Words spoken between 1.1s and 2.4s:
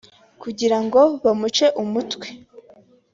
bamuce umutwe